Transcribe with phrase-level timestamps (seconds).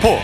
[0.00, 0.22] 스포츠.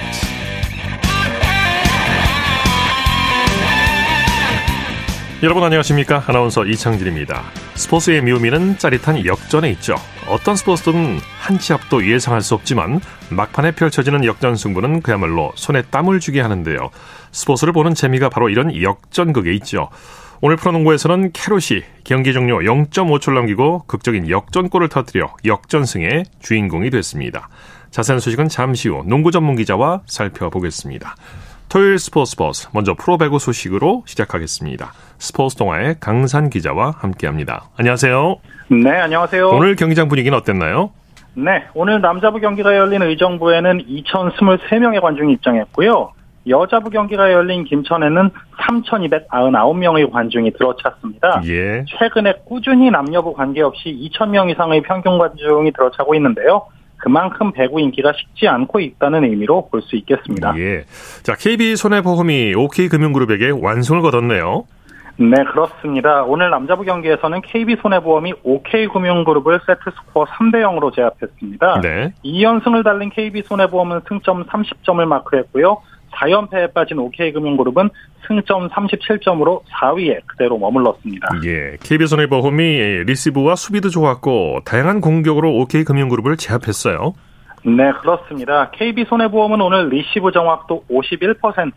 [5.43, 6.25] 여러분 안녕하십니까?
[6.27, 7.43] 아나운서 이창진입니다.
[7.75, 9.97] 스포츠의 묘미는 짜릿한 역전에 있죠.
[10.29, 13.01] 어떤 스포츠든 한 치 앞도 예상할 수 없지만
[13.31, 16.91] 막판에 펼쳐지는 역전 승부는 그야말로 손에 땀을 주게 하는데요.
[17.33, 19.91] 스포츠를 보는 재미가 바로 이런 역전극에 있죠.
[20.41, 27.49] 오늘 프로농구에서는 캐롯이 경기 종료 0.5초를 남기고 극적인 역전골을 터뜨려 역전승의 주인공이 됐습니다.
[27.91, 31.15] 자세한 소식은 잠시 후 농구 전문 기자와 살펴보겠습니다.
[31.69, 34.93] 토요일 스포츠 버스 먼저 프로배구 소식으로 시작하겠습니다.
[35.19, 37.71] 스포츠 동아의 강산 기자와 함께합니다.
[37.77, 38.37] 안녕하세요.
[38.69, 39.49] 네, 안녕하세요.
[39.49, 40.91] 오늘 경기장 분위기는 어땠나요?
[41.35, 46.13] 네, 오늘 남자부 경기가 열린 의정부에는 2,023명의 관중이 입장했고요.
[46.49, 51.43] 여자부 경기가 열린 김천에는 3,299명의 관중이 들어찼습니다.
[51.47, 51.85] 예.
[51.99, 56.69] 최근에 꾸준히 남녀부 관계없이 2,000명 이상의 평균 관중이 들어차고 있는데요.
[57.11, 60.59] 그만큼 배구 인기가 식지 않고 있다는 의미로 볼 수 있겠습니다.
[60.59, 60.85] 예.
[61.23, 64.65] 자, KB 손해보험이 OK금융그룹에게 완승을 거뒀네요.
[65.19, 66.25] 네, 그렇습니다.
[66.25, 71.81] 오늘 남자부 경기에서는 KB손해보험이 OK금융그룹을 세트스코어 3대 0으로 제압했습니다.
[71.83, 72.13] 네.
[72.25, 75.81] 2연승을 달린 KB손해보험은 승점 30점을 마크했고요.
[76.17, 77.91] 4연패에 빠진 OK금융그룹은
[78.27, 81.29] 승점 37점으로 4위에 그대로 머물렀습니다.
[81.45, 81.77] 예.
[81.83, 87.15] KB손해보험이 리시브와 수비도 좋았고 다양한 공격으로 OK금융그룹을 제압했어요.
[87.65, 88.71] 네, 그렇습니다.
[88.71, 91.73] KB손해보험은 오늘 리시브 정확도 51%,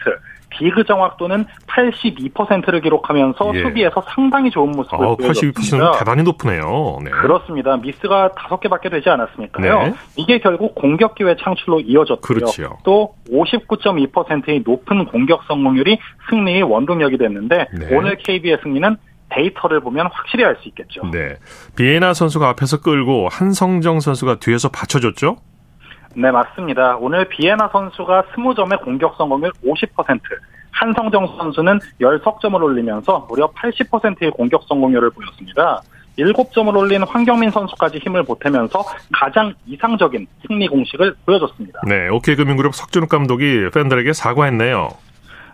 [0.57, 3.61] 디그 정확도는 82%를 기록하면서 예.
[3.61, 5.61] 수비에서 상당히 좋은 모습을 어, 보여줬습니다.
[5.61, 6.99] 82%는 대단히 높으네요.
[7.03, 7.11] 네.
[7.11, 7.77] 그렇습니다.
[7.77, 9.79] 미스가 다섯 개밖에 되지 않았으니까요.
[9.83, 9.93] 네.
[10.15, 12.39] 이게 결국 공격 기회 창출로 이어졌고요.
[12.83, 17.95] 또 59.2%의 높은 공격 성공률이 승리의 원동력이 됐는데 네.
[17.95, 18.97] 오늘 KB의 승리는
[19.29, 21.03] 데이터를 보면 확실히 알 수 있겠죠.
[21.11, 21.35] 네.
[21.75, 25.37] 비에나 선수가 앞에서 끌고 한성정 선수가 뒤에서 받쳐줬죠?
[26.15, 26.97] 네, 맞습니다.
[26.97, 30.19] 오늘 비에나 선수가 20점의 공격 성공률 50%,
[30.71, 35.81] 한성정 선수는 10석점을 올리면서 무려 80%의 공격 성공률을 보였습니다.
[36.17, 38.83] 7점을 올린 황경민 선수까지 힘을 보태면서
[39.13, 41.81] 가장 이상적인 승리 공식을 보여줬습니다.
[41.87, 42.09] 네.
[42.09, 44.89] OK금융그룹 석준욱 감독이 팬들에게 사과했네요.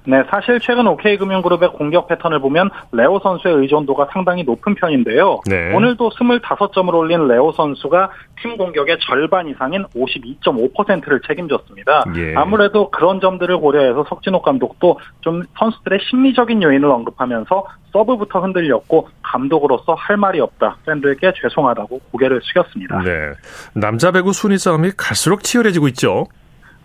[0.06, 5.42] 네, 사실 최근 OK금융그룹의 공격 패턴을 보면 레오 선수의 의존도가 상당히 높은 편인데요.
[5.48, 5.74] 네.
[5.74, 8.12] 오늘도 25점을 올린 레오 선수가
[8.42, 12.06] 팀 공격의 절반 이상인 52.5%를 책임졌습니다.
[12.18, 12.36] 예.
[12.36, 20.18] 아무래도 그런 점들을 고려해서 석진호 감독도 좀 선수들의 심리적인 요인을 언급하면서 서브부터 흔들렸고 감독으로서 할
[20.18, 20.78] 말이 없다.
[20.86, 23.02] 팬들께 죄송하다고 고개를 숙였습니다.
[23.02, 23.32] 네.
[23.74, 26.26] 남자 배구 순위 싸움이 갈수록 치열해지고 있죠.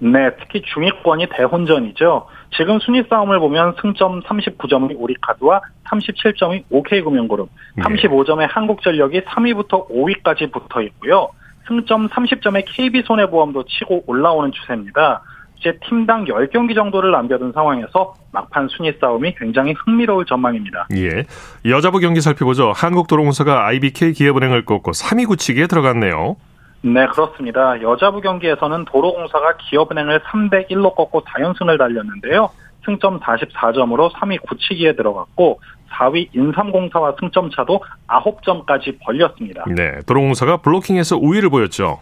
[0.00, 2.26] 네, 특히 중위권이 대혼전이죠.
[2.56, 7.82] 지금 순위 싸움을 보면 승점 39점이 우리카드와 37점이 OK금융그룹, 네.
[7.84, 11.28] 35점의 한국전력이 3위부터 5위까지 붙어 있고요.
[11.68, 15.22] 승점 30점의 KB손해보험도 치고 올라오는 추세입니다.
[15.58, 20.88] 이제 팀당 10경기 정도를 남겨둔 상황에서 막판 순위 싸움이 굉장히 흥미로울 전망입니다.
[20.96, 21.24] 예.
[21.70, 22.72] 여자부 경기 살펴보죠.
[22.74, 26.36] 한국도로공사가 IBK 기업은행을 꺾고 3위 굳히기에 들어갔네요.
[26.82, 27.80] 네, 그렇습니다.
[27.82, 32.50] 여자부 경기에서는 도로공사가 기업은행을 3대 1로 꺾고 4연승을 달렸는데요.
[32.84, 39.64] 승점 44점으로 3위 굳히기에 들어갔고 4위 인삼공사와 승점 차도 9점까지 벌렸습니다.
[39.68, 40.00] 네.
[40.06, 42.00] 도로공사가 블로킹에서 우위를 보였죠.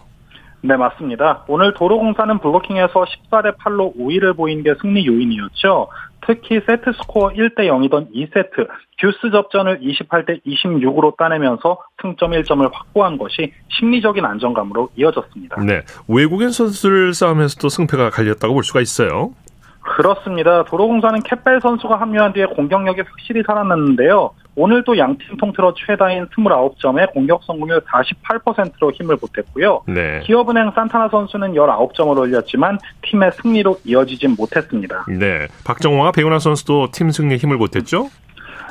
[0.60, 1.44] 네, 맞습니다.
[1.48, 5.88] 오늘 도로공사는 블로킹에서 14대 8로 우위를 보인 게 승리 요인이었죠.
[6.26, 8.68] 특히 세트 스코어 1대 0이던 2세트
[8.98, 15.62] 듀스 접전을 28대 26으로 따내면서 승점 1점을 확보한 것이 심리적인 안정감으로 이어졌습니다.
[15.62, 15.82] 네.
[16.08, 19.32] 외국인 선수들 싸움에서도 승패가 갈렸다고 볼 수가 있어요.
[19.80, 20.64] 그렇습니다.
[20.64, 24.32] 도로공사는 캣벨 선수가 합류한 뒤에 공격력이 확실히 살아났는데요.
[24.58, 29.84] 오늘도 양팀 통틀어 최다인 29점에 공격 성공률 48%로 힘을 보탰고요.
[29.86, 30.20] 네.
[30.24, 35.06] 기업은행 산타나 선수는 19점을 올렸지만 팀의 승리로 이어지진 못했습니다.
[35.08, 35.46] 네.
[35.64, 38.08] 박정화와 배우나 선수도 팀 승리에 힘을 보탰죠?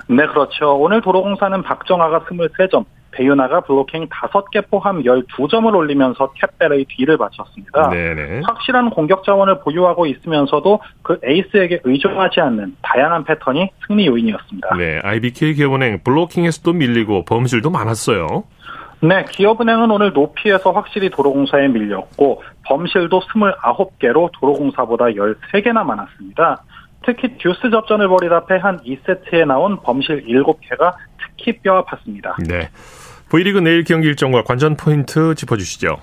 [0.09, 0.75] 네, 그렇죠.
[0.77, 2.83] 오늘 도로공사는 박정아가 23점,
[3.17, 7.89] 배윤아가 블로킹 5개 포함 12점을 올리면서 캡벨의 뒤를 바쳤습니다.
[7.89, 8.41] 네네.
[8.45, 14.75] 확실한 공격 자원을 보유하고 있으면서도 그 에이스에게 의존하지 않는 다양한 패턴이 승리 요인이었습니다.
[14.77, 14.99] 네.
[15.03, 18.43] IBK 기업은행 블로킹에서도 밀리고 범실도 많았어요.
[19.01, 26.63] 네, 기업은행은 오늘 높이에서 확실히 도로공사에 밀렸고 범실도 29개로 도로공사보다 13개나 많았습니다.
[27.05, 32.35] 특히 듀스 접전을 벌이다 패한 2세트에 나온 범실 7개가 특히 뼈 아팠습니다.
[32.47, 32.69] 네.
[33.29, 35.97] V리그 내일 경기 일정과 관전 포인트 짚어주시죠.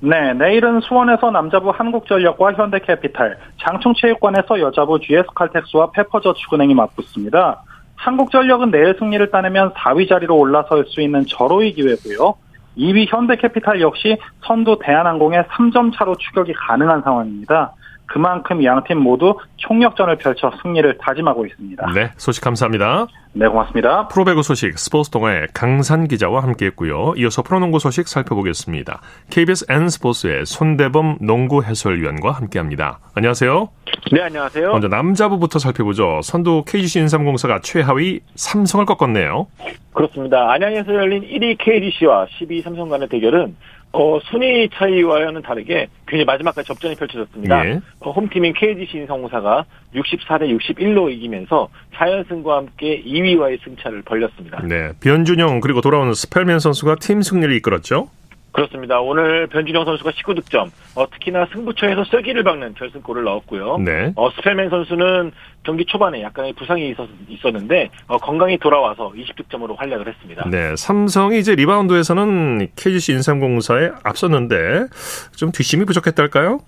[0.00, 7.62] 네, 내일은 수원에서 남자부 한국전력과 현대캐피탈, 장충체육관에서 여자부 GS칼텍스와 페퍼저축은행이 맞붙습니다.
[7.96, 12.34] 한국전력은 내일 승리를 따내면 4위 자리로 올라설 수 있는 절호의 기회고요.
[12.78, 17.74] 2위 현대캐피탈 역시 선두 대한항공의 3점 차로 추격이 가능한 상황입니다.
[18.12, 21.92] 그만큼 양 팀 모두 총력전을 펼쳐 승리를 다짐하고 있습니다.
[21.94, 23.06] 네, 소식 감사합니다.
[23.32, 24.08] 네, 고맙습니다.
[24.08, 27.14] 프로배구 소식 스포츠 동아의 강산 기자와 함께했고요.
[27.18, 29.00] 이어서 프로농구 소식 살펴보겠습니다.
[29.30, 32.98] KBS N스포츠의 손대범 농구 해설위원과 함께합니다.
[33.14, 33.68] 안녕하세요.
[34.12, 34.72] 네, 안녕하세요.
[34.72, 36.20] 먼저 남자부부터 살펴보죠.
[36.24, 39.46] 선두 KGC 인삼공사가 최하위 삼성을 꺾었네요.
[39.92, 40.50] 그렇습니다.
[40.52, 43.54] 안양에서 열린 1위 KGC와 12위 삼성 간의 대결은
[43.92, 47.66] 어, 순위 차이와는 다르게 굉장히 마지막까지 접전이 펼쳐졌습니다.
[47.66, 47.80] 예.
[48.00, 49.64] 어, 홈팀인 KGC 인성공사가
[49.94, 54.62] 64대 61로 이기면서 4연승과 함께 2위와의 승차를 벌렸습니다.
[54.62, 58.08] 네, 변준형 그리고 돌아온 스펠맨 선수가 팀 승리를 이끌었죠.
[58.52, 59.00] 그렇습니다.
[59.00, 63.78] 오늘 변준형 선수가 19득점, 어, 특히나 승부처에서 쐐기를 박는 결승골을 넣었고요.
[63.78, 64.12] 네.
[64.16, 65.32] 어, 스펠맨 선수는
[65.62, 70.48] 경기 초반에 약간의 부상이 있었, 있었는데 어, 건강히 돌아와서 20득점으로 활약을 했습니다.
[70.48, 74.86] 네, 삼성이 이제 리바운드에서는 KGC 인삼공사에 앞섰는데
[75.36, 76.58] 좀 뒷심이 부족했달까요?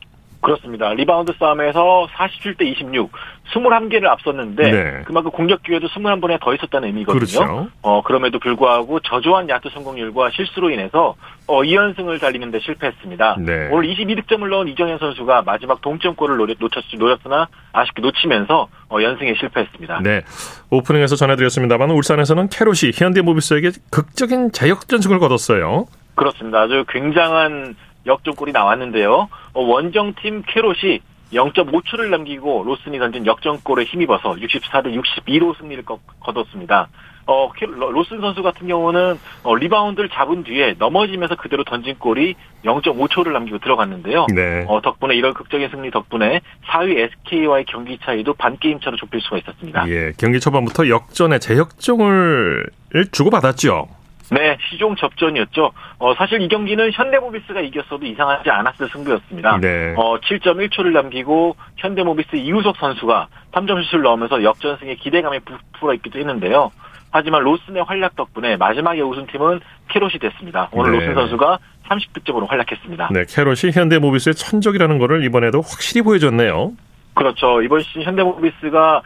[0.42, 0.92] 그렇습니다.
[0.92, 3.12] 리바운드 싸움에서 47대 26,
[3.54, 5.02] 21개를 앞섰는데 네.
[5.06, 7.18] 그만큼 공격 기회도 21번에 더 있었다는 의미거든요.
[7.18, 7.68] 그렇죠.
[7.80, 11.14] 어, 그럼에도 불구하고 저조한 야투 성공률과 실수로 인해서
[11.46, 13.36] 어, 2연승을 달리는데 실패했습니다.
[13.38, 13.68] 네.
[13.70, 20.00] 오늘 22득점을 넣은 이정현 선수가 마지막 동점골을 노렸, 놓쳤, 노렸으나 아쉽게 놓치면서 어, 연승에 실패했습니다.
[20.02, 20.22] 네,
[20.70, 25.86] 오프닝에서 전해드렸습니다만 울산에서는 캐롯이 현대모비스에게 극적인 재역전승을 거뒀어요.
[26.14, 26.62] 그렇습니다.
[26.62, 27.74] 아주 굉장한
[28.06, 29.28] 역전골이 나왔는데요.
[29.54, 31.00] 어, 원정팀 캐롯이
[31.32, 36.88] 0.5초를 남기고 로슨이 던진 역전골에 힘입어서 64대 62로 승리를 거, 거뒀습니다.
[37.24, 42.34] 어, 로- 로슨 선수 같은 경우는 어, 리바운드를 잡은 뒤에 넘어지면서 그대로 던진 골이
[42.64, 44.26] 0.5초를 남기고 들어갔는데요.
[44.34, 44.64] 네.
[44.68, 49.38] 어, 덕분에 이런 극적인 승리 덕분에 4위 SK와의 경기 차이도 반 게임 차로 좁힐 수가
[49.38, 49.88] 있었습니다.
[49.88, 52.66] 예, 경기 초반부터 역전에 재역전을
[53.12, 53.86] 주고받았죠.
[54.30, 55.72] 네, 시종 접전이었죠.
[55.98, 59.58] 어, 사실 이 경기는 현대모비스가 이겼어도 이상하지 않았을 승부였습니다.
[59.58, 59.94] 네.
[59.96, 66.70] 어, 7.1초를 남기고 현대모비스 이우석 선수가 3점 슛을 넣으면서 역전승에 기대감이 부풀어 있기도 했는데요.
[67.10, 70.68] 하지만 로슨의 활약 덕분에 마지막에 우승팀은 캐롯이 됐습니다.
[70.72, 70.98] 오늘 네.
[70.98, 71.58] 로슨 선수가
[71.88, 73.10] 30득점으로 활약했습니다.
[73.12, 76.72] 네, 캐롯이 현대모비스의 천적이라는 것을 이번에도 확실히 보여줬네요.
[77.14, 77.60] 그렇죠.
[77.60, 79.02] 이번 시즌 현대모비스가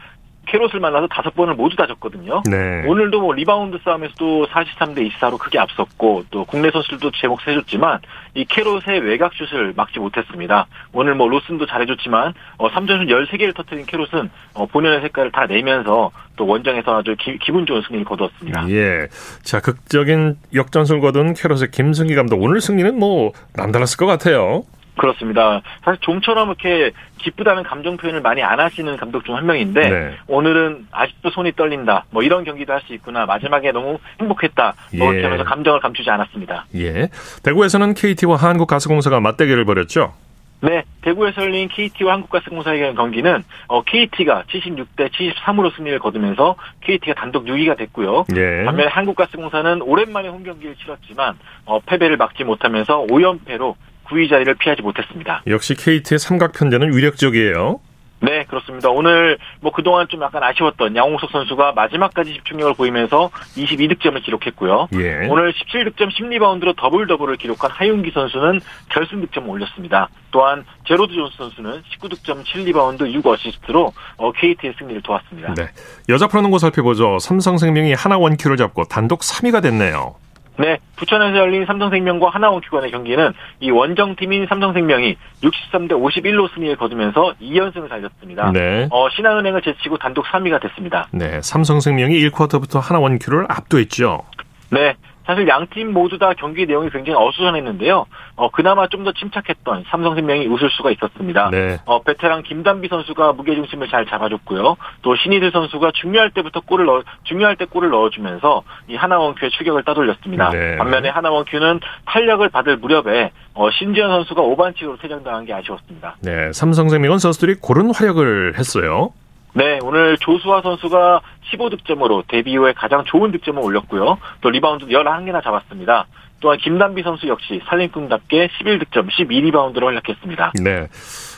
[0.47, 2.43] 캐롯을 만나서 다섯 번을 모두 다 졌거든요.
[2.49, 2.83] 네.
[2.85, 7.99] 오늘도 뭐 리바운드 싸움에서도 43대 24로 크게 앞섰고 또 국내 선수들도 제몫 해줬지만
[8.33, 10.67] 이 캐롯의 외곽 슛을 막지 못했습니다.
[10.93, 16.45] 오늘 뭐 로슨도 잘해줬지만 어, 3점슛 13개를 터뜨린 캐롯은 어, 본연의 색깔을 다 내면서 또
[16.45, 18.69] 원정에서 아주 기, 기분 좋은 승리를 거두었습니다.
[18.69, 19.07] 예.
[19.41, 22.41] 자, 극적인 역전승을 거둔 캐롯의 김승기 감독.
[22.41, 24.63] 오늘 승리는 뭐 남달랐을 것 같아요.
[24.97, 25.61] 그렇습니다.
[25.83, 30.17] 사실 좀처럼 이렇게 기쁘다는 감정 표현을 많이 안 하시는 감독 중 한 명인데 네.
[30.27, 32.05] 오늘은 아직도 손이 떨린다.
[32.11, 33.25] 뭐 이런 경기도 할 수 있구나.
[33.25, 34.73] 마지막에 너무 행복했다.
[34.97, 35.11] 뭐 예.
[35.11, 36.65] 이렇게 하면서 감정을 감추지 않았습니다.
[36.75, 37.09] 예.
[37.43, 40.13] 대구에서는 KT와 한국가스공사가 맞대결을 벌였죠.
[40.59, 47.77] 네, 대구에서 열린 KT와 한국가스공사의 경기는 어, KT가 76대 73으로 승리를 거두면서 KT가 단독 6위가
[47.77, 48.25] 됐고요.
[48.35, 48.63] 예.
[48.65, 51.35] 반면에 한국가스공사는 오랜만에 홈 경기를 치렀지만
[51.65, 53.75] 어, 패배를 막지 못하면서 5연패로
[54.09, 55.41] 9위 자리를 피하지 못했습니다.
[55.47, 57.79] 역시 KT의 삼각 편대는 위력적이에요.
[58.19, 58.89] 네, 그렇습니다.
[58.89, 64.87] 오늘 뭐 그동안 좀 약간 아쉬웠던 양홍석 선수가 마지막까지 집중력을 보이면서 22득점을 기록했고요.
[64.95, 65.27] 예.
[65.27, 68.59] 오늘 17득점 10리바운드로 더블 더블을 기록한 하윤기 선수는
[68.89, 70.09] 결승 득점을 올렸습니다.
[70.31, 75.53] 또한 제로드 존스 선수는 19득점 7리바운드 6어시스트로 어, KT의 승리를 도왔습니다.
[75.53, 75.67] 네.
[76.09, 77.19] 여자 프로농구 살펴보죠.
[77.19, 80.15] 삼성생명이 하나 원큐를 잡고 단독 3위가 됐네요.
[80.57, 87.89] 네, 부천에서 열린 삼성생명과 하나원큐 간의 경기는 이 원정팀인 삼성생명이 63대 51로 승리를 거두면서 2연승을
[87.89, 88.51] 달렸습니다.
[88.51, 88.87] 네.
[88.91, 91.07] 어, 신한은행을 제치고 단독 3위가 됐습니다.
[91.11, 91.39] 네.
[91.41, 94.23] 삼성생명이 1쿼터부터 하나 원큐를 압도했죠.
[94.71, 94.95] 네.
[95.27, 98.05] 사실 양 팀 모두 다 경기 내용이 굉장히 어수선했는데요.
[98.37, 101.49] 어, 그나마 좀 더 침착했던 삼성생명이 웃을 수가 있었습니다.
[101.51, 101.77] 네.
[101.85, 104.75] 어, 베테랑 김단비 선수가 무게중심을 잘 잡아줬고요.
[105.01, 110.49] 또 신이들 선수가 중요할 때부터 골을 넣어, 중요할 때 골을 넣어주면서 이 하나원큐의 추격을 따돌렸습니다.
[110.49, 110.77] 네.
[110.77, 116.15] 반면에 하나원큐는 탄력을 받을 무렵에 어, 신지현 선수가 오반칙으로 퇴장당한 게 아쉬웠습니다.
[116.21, 116.51] 네.
[116.53, 119.11] 삼성생명은 선수들이 고른 활약을 했어요.
[119.57, 121.21] 네, 오늘 조수아 선수가
[121.51, 124.19] 15득점으로 데뷔 이후에 가장 좋은 득점을 올렸고요.
[124.41, 126.05] 또 리바운드 11개나 잡았습니다.
[126.41, 130.51] 또한 김단비 선수 역시 살림꾼답게 11득점, 12리바운드로 활약했습니다.
[130.63, 130.87] 네.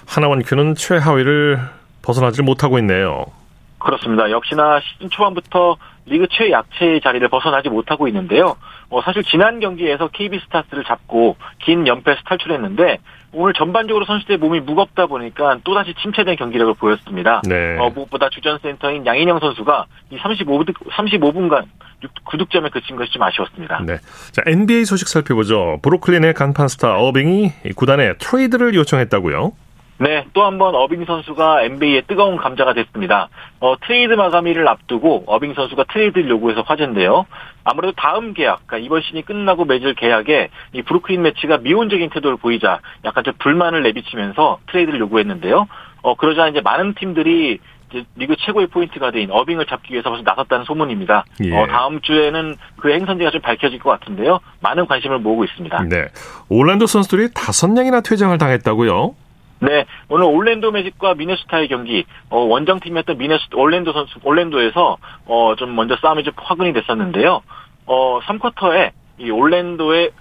[0.05, 1.61] 하나원큐는 최하위를
[2.01, 3.25] 벗어나질 못하고 있네요.
[3.79, 4.29] 그렇습니다.
[4.29, 8.55] 역시나 시즌 초반부터 리그 최약체의 자리를 벗어나지 못하고 있는데요.
[8.89, 12.97] 어, 사실 지난 경기에서 KB 스타스를 잡고 긴 연패에서 탈출했는데
[13.31, 17.41] 오늘 전반적으로 선수들의 몸이 무겁다 보니까 또다시 침체된 경기력을 보였습니다.
[17.47, 17.77] 네.
[17.77, 21.65] 어, 무엇보다 주전 센터인 양인영 선수가 이 35득, 35분간
[22.25, 23.83] 9득점에 그친 것이 좀 아쉬웠습니다.
[23.85, 23.97] 네.
[24.31, 25.79] 자, NBA 소식 살펴보죠.
[25.83, 29.51] 브루클린의 간판 스타 어빙이 구단에 트레이드를 요청했다고요.
[30.01, 33.27] 네, 또 한 번 어빙 선수가 NBA의 뜨거운 감자가 됐습니다.
[33.59, 37.25] 어, 트레이드 마감일을 앞두고 어빙 선수가 트레이드를 요구해서 화제인데요.
[37.65, 42.79] 아무래도 다음 계약, 그러니까 이번 시즌이 끝나고 맺을 계약에 이 브루클린 네츠가 미온적인 태도를 보이자
[43.03, 45.67] 약간 좀 불만을 내비치면서 트레이드를 요구했는데요.
[46.01, 47.59] 어, 그러자 이제 많은 팀들이
[47.91, 51.25] 이제 리그 최고의 포인트 가드인 어빙을 잡기 위해서 벌써 나섰다는 소문입니다.
[51.43, 51.53] 예.
[51.57, 54.39] 어, 다음 주에는 그 행선지가 좀 밝혀질 것 같은데요.
[54.61, 55.83] 많은 관심을 모으고 있습니다.
[55.89, 56.07] 네.
[56.47, 59.15] 올란도 선수들이 다섯 명이나 퇴장을 당했다고요?
[59.61, 65.97] 네, 오늘 올랜도 매직과 미네소타의 경기, 어, 원정팀이었던 미네소, 올랜도 선수, 올랜도에서, 어, 좀 먼저
[66.01, 67.41] 싸움이 좀 화근이 됐었는데요.
[67.85, 70.11] 어, 3쿼터에 이 올랜도의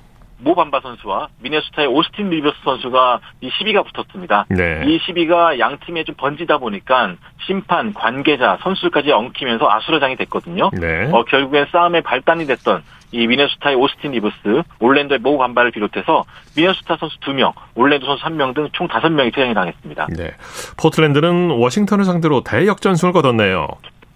[0.40, 4.46] 모 밤바 선수와 미네소타의 오스틴 리버스 선수가 이 시비가 붙었습니다.
[4.50, 4.84] 네.
[4.86, 7.14] 이 시비가 양 팀에 좀 번지다 보니까
[7.46, 10.70] 심판, 관계자, 선수까지 엉키면서 아수라장이 됐거든요.
[10.72, 11.10] 네.
[11.12, 16.24] 어, 결국엔 싸움의 발단이 됐던 이 미네소타의 오스틴 리버스, 올랜도의 모 밤바를 비롯해서
[16.56, 20.08] 미네소타 선수 2명, 올랜도 선수 1명 등 총 5명이 퇴장이 당했습니다.
[20.16, 20.30] 네.
[20.76, 23.66] 포틀랜드는 워싱턴을 상대로 대역전승을 거뒀네요.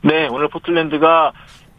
[0.03, 1.33] 네, 오늘 포틀랜드가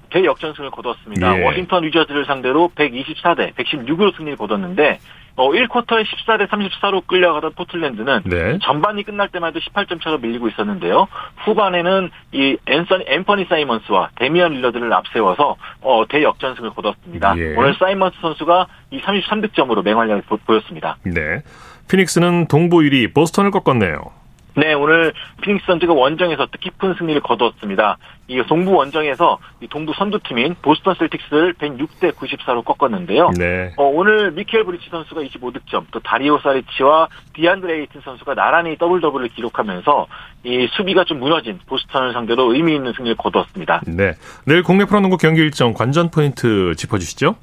[0.10, 1.39] 대역전승을 거뒀습니다.
[1.39, 1.43] 예.
[1.46, 5.00] 워싱턴 위저즈를 상대로 124대 116으로 승리를 거뒀는데
[5.35, 8.59] 어, 1쿼터에 14대 34로 끌려가던 포틀랜드는 네.
[8.61, 11.07] 전반이 끝날 때만 해도 18점 차로 밀리고 있었는데요.
[11.45, 17.35] 후반에는 이 앤서니 앤퍼니 사이먼스와 데미안 릴러드를 앞세워서 어, 대역전승을 거뒀습니다.
[17.37, 17.55] 예.
[17.55, 20.97] 오늘 사이먼스 선수가 이 33득점으로 맹활약을 보- 보였습니다.
[21.03, 21.41] 네.
[21.89, 23.97] 피닉스는 동부 1위 보스턴을 꺾었네요.
[24.55, 27.98] 네, 오늘 피닉스 선수가 원정에서 뜻깊은 승리를 거두었습니다.
[28.27, 33.31] 이 동부 원정에서 이 동부 선두팀인 보스턴 셀틱스를 106대 94로 꺾었는데요.
[33.38, 33.74] 네.
[33.77, 39.29] 어, 오늘 미칼 브리지스 선수가 25득점, 또 다리오 사리치와 디안드레 에이튼 선수가 나란히 더블 더블을
[39.29, 40.07] 기록하면서
[40.43, 43.81] 이 수비가 좀 무너진 보스턴을 상대로 의미 있는 승리를 거두었습니다.
[43.88, 44.13] 네.
[44.45, 47.36] 내일 국내 프로농구 경기 일정 관전 포인트 짚어주시죠.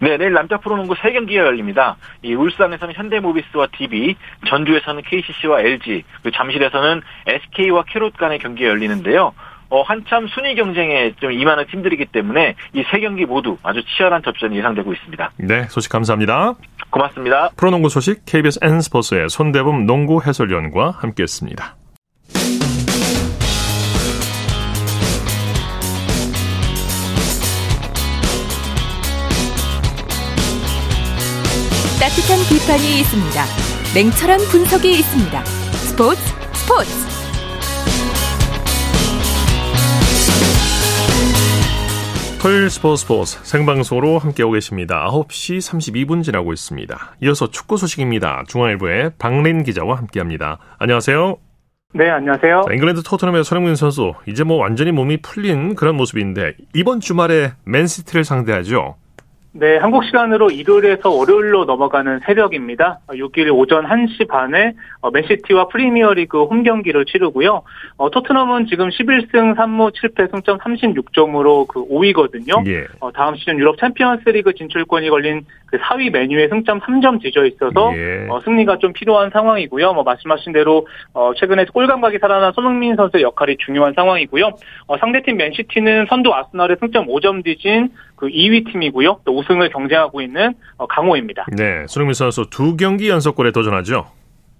[0.00, 1.96] 네, 내일 남자 프로농구 3경기가 열립니다.
[2.22, 9.32] 이 울산에서는 현대모비스와 DB, 전주에서는 KCC와 LG, 그리고 잠실에서는 SK와 캐롯 간의 경기가 열리는데요.
[9.68, 14.56] 어, 한참 순위 경쟁에 좀 임하는 팀들이기 때문에 이 세 경기 모두 아주 치열한 접전이
[14.58, 15.30] 예상되고 있습니다.
[15.38, 15.64] 네.
[15.70, 16.54] 소식 감사합니다.
[16.90, 17.50] 고맙습니다.
[17.56, 21.74] 프로농구 소식 KBS N스포츠의 손대범 농구 해설위원과 함께했습니다.
[32.16, 33.44] 따뜻한 비판이 있습니다.
[33.94, 35.44] 냉철한 분석이 있습니다.
[35.44, 36.18] 스포츠
[36.54, 36.90] 스포츠
[42.40, 45.06] 토요일 스포츠 스포츠 생방송으로 함께하고 계십니다.
[45.10, 47.16] 9시 32분 지나고 있습니다.
[47.22, 48.44] 이어서 축구 소식입니다.
[48.48, 50.58] 중앙일보의 박린 기자와 함께합니다.
[50.78, 51.36] 안녕하세요.
[51.92, 52.62] 네, 안녕하세요.
[52.66, 58.24] 자, 잉글랜드 토트넘의 손흥민 선수 이제 뭐 완전히 몸이 풀린 그런 모습인데 이번 주말에 맨시티를
[58.24, 58.96] 상대하죠.
[59.58, 62.98] 네, 한국 시간으로 일요일에서 월요일로 넘어가는 새벽입니다.
[63.08, 67.62] 6일 오전 1시 반에 어, 맨시티와 프리미어리그 홈 경기를 치르고요.
[67.96, 72.66] 어, 토트넘은 지금 11승 3무 7패 승점 36점으로 그 5위거든요.
[72.68, 72.84] 예.
[73.00, 78.26] 어, 다음 시즌 유럽 챔피언스리그 진출권이 걸린 그 4위 메뉴에 승점 3점 뒤져 있어서 예.
[78.28, 79.94] 어, 승리가 좀 필요한 상황이고요.
[79.94, 84.50] 뭐 말씀하신 대로 어, 최근에 골 감각이 살아난 손흥민 선수의 역할이 중요한 상황이고요.
[84.86, 89.20] 어, 상대팀 맨시티는 선두 아스날의 승점 5점 뒤진 그 2위 팀이고요.
[89.24, 91.46] 또 우승을 경쟁하고 있는 어, 강호입니다.
[91.52, 94.06] 네, 손흥민 선수 두 경기 연속골에 도전하죠.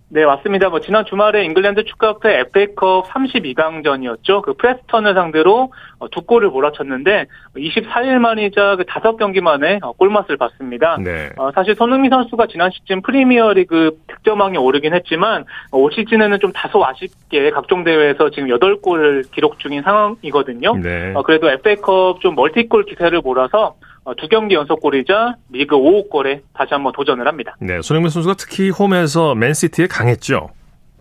[0.08, 0.68] 네, 맞습니다.
[0.68, 4.42] 뭐 지난 주말에 잉글랜드 축구협회 FA컵 32강전이었죠.
[4.42, 10.36] 그 프레스턴을 상대로 어, 두 골을 몰아쳤는데 24일 만이자 그 다섯 경기 만에 어, 골맛을
[10.36, 10.96] 봤습니다.
[11.02, 11.30] 네.
[11.36, 16.84] 어, 사실 손흥민 선수가 지난 시즌 프리미어리그 득점왕에 오르긴 했지만 어, 올 시즌에는 좀 다소
[16.84, 20.76] 아쉽게 각종 대회에서 지금 8골을 기록 중인 상황이거든요.
[20.76, 21.14] 네.
[21.16, 26.42] 어, 그래도 FA컵 좀 멀티골 기세를 몰아서 어, 두 경기 연속 골이자 리그 5호 골에
[26.54, 27.56] 다시 한번 도전을 합니다.
[27.60, 30.50] 네, 손흥민 선수가 특히 홈에서 맨시티에 강했죠.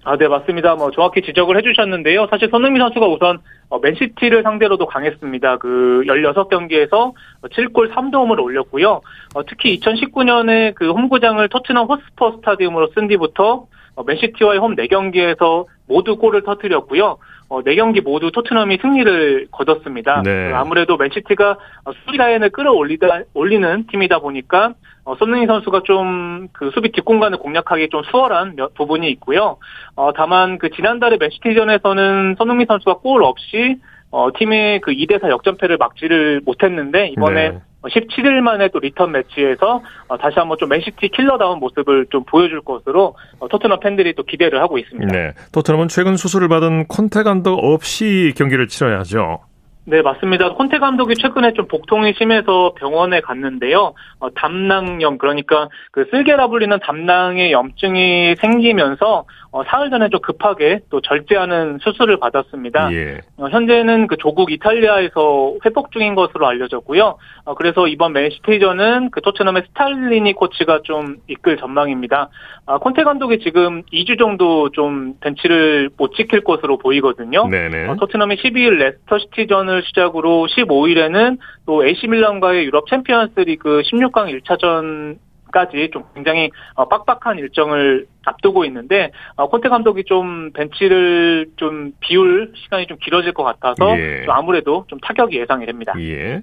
[0.08, 0.76] 아, 네, 맞습니다.
[0.76, 2.28] 뭐, 정확히 지적을 해주셨는데요.
[2.30, 5.58] 사실 손흥민 선수가 우선, 어, 맨시티를 상대로도 강했습니다.
[5.58, 9.02] 그, 16경기에서 7골 3도움을 올렸고요.
[9.34, 16.18] 어, 특히 2019년에 그 홈구장을 토트넘 호스퍼 스타디움으로 쓴 뒤부터, 어, 맨시티와의 홈 4경기에서 모두
[16.18, 17.18] 골을 터뜨렸고요.
[17.50, 20.24] 어, 4경기 모두 토트넘이 승리를 거뒀습니다.
[20.24, 20.52] 네.
[20.54, 24.74] 아무래도 맨시티가 어, 수비 라인을 끌어올리다, 올리는 팀이다 보니까
[25.04, 29.58] 어, 손흥민 선수가 좀 그 수비 뒷공간을 공략하기 좀 수월한 몇 부분이 있고요.
[29.96, 33.78] 어, 다만 그 지난달에 맨시티전에서는 손흥민 선수가 골 없이
[34.12, 37.60] 어, 팀의 그 2대4 역전패를 막지를 못했는데 이번에 네.
[37.90, 43.16] 17일 만에 또 리턴 매치에서 어, 다시 한번 좀 맨시티 킬러다운 모습을 좀 보여줄 것으로
[43.40, 45.12] 어, 토트넘 팬들이 또 기대를 하고 있습니다.
[45.12, 45.34] 네.
[45.52, 49.40] 토트넘은 최근 수술을 받은 콘테 감독 없이 경기를 치러야 하죠.
[49.88, 50.54] 네, 맞습니다.
[50.54, 53.94] 콘테 감독이 최근에 좀 복통이 심해서 병원에 갔는데요.
[54.20, 59.26] 어, 담낭염, 그러니까 그 쓸개라 불리는 담낭에 염증이 생기면서
[59.56, 62.92] 어, 사흘 전에 좀 급하게 또 절제하는 수술을 받았습니다.
[62.92, 63.20] 예.
[63.38, 67.18] 어, 현재는 그 조국 이탈리아에서 회복 중인 것으로 알려졌고요.
[67.46, 72.30] 어, 그래서 이번 맨시티전은 그 토트넘의 스텔리니 코치가 좀 이끌 전망입니다.
[72.66, 77.48] 아, 콘테 감독이 지금 2주 정도 좀 벤치를 못 지킬 것으로 보이거든요.
[77.48, 77.88] 네네.
[77.88, 85.18] 어, 토트넘이 12일 레스터 시티전을 시작으로 15일에는 또 AC 밀란과의 유럽 챔피언스 리그 16강 1차전
[85.56, 92.52] 까지 좀 굉장히 어, 빡빡한 일정을 앞두고 있는데 어, 콘테 감독이 좀 벤치를 좀 비울
[92.56, 94.26] 시간이 좀 길어질 것 같아서 예.
[94.26, 95.94] 좀 아무래도 좀 타격이 예상이 됩니다.
[96.00, 96.42] 예.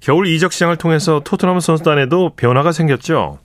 [0.00, 3.38] 겨울 이적 시장을 통해서 토트넘 선수단에도 변화가 생겼죠.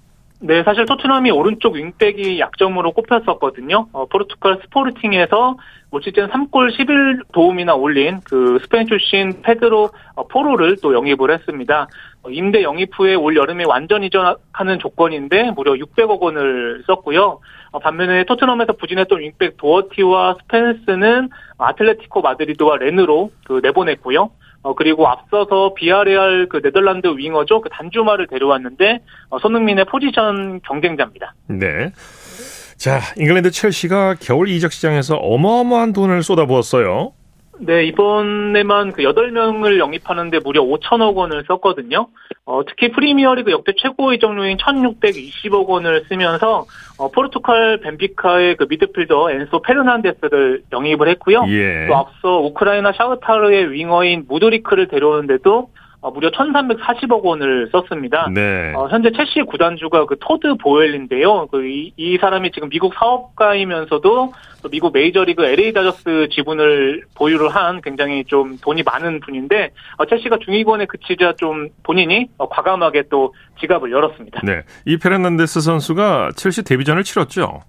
[0.43, 3.89] 네, 사실 토트넘이 오른쪽 윙백이 약점으로 꼽혔었거든요.
[3.93, 5.55] 어, 포르투갈 스포르팅에서
[5.91, 11.87] 올 시즌 3골 11도움이나 올린 그 스페인 출신 페드로 어, 포로를 또 영입을 했습니다.
[12.23, 17.39] 어, 임대 영입 후에 올 여름에 완전 이전하는 조건인데 무려 600억 원을 썼고요.
[17.73, 21.29] 어, 반면에 토트넘에서 부진했던 윙백 도어티와 스펜스는
[21.59, 24.31] 아틀레티코 마드리드와 렌으로 그 내보냈고요.
[24.63, 27.61] 어, 그리고 앞서서 비아레알 그 네덜란드 윙어죠.
[27.61, 28.99] 그 단주마를 데려왔는데,
[29.29, 31.33] 어, 손흥민의 포지션 경쟁자입니다.
[31.47, 31.91] 네.
[32.77, 37.13] 자, 잉글랜드 첼시가 겨울 이적 시장에서 어마어마한 돈을 쏟아부었어요.
[37.63, 42.07] 네, 이번에만 그 8명을 영입하는데 무려 5천억 원을 썼거든요.
[42.45, 46.65] 어, 특히 프리미어리그 역대 최고 이적료인 1,620억 원을 쓰면서
[46.97, 51.45] 어, 포르투갈 벤피카의 그 미드필더 엔소 페르난데스를 영입을 했고요.
[51.49, 51.85] 예.
[51.87, 55.69] 또 앞서 우크라이나 샤흐타르의 윙어인 무드리크를 데려오는데도 어,
[56.09, 58.27] 무려 1,340억 원을 썼습니다.
[58.33, 58.73] 네.
[58.75, 61.47] 어, 현재 첼시 구단주가 그 토드 보엘리인데요.
[61.51, 67.81] 그 이, 이 사람이 지금 미국 사업가이면서도 또 미국 메이저리그 LA 다저스 지분을 보유를 한
[67.81, 73.91] 굉장히 좀 돈이 많은 분인데 어, 첼시가 중위권에 그치자 좀 본인이 어, 과감하게 또 지갑을
[73.91, 74.41] 열었습니다.
[74.43, 74.63] 네.
[74.85, 77.61] 이 페르난데스 선수가 첼시 데뷔전을 치렀죠.